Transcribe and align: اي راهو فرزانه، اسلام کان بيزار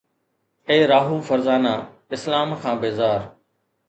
اي 0.69 0.79
راهو 0.91 1.17
فرزانه، 1.27 1.75
اسلام 2.15 2.49
کان 2.61 2.75
بيزار 2.81 3.21